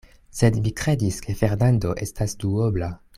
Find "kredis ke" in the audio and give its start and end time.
0.79-1.37